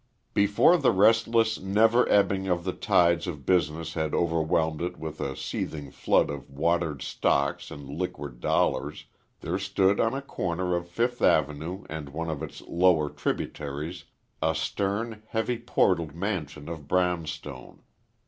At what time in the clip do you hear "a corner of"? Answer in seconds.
10.15-10.89